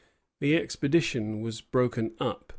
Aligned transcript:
The 0.39 0.55
expedition 0.55 1.41
was 1.41 1.61
broken 1.61 2.15
up. 2.19 2.49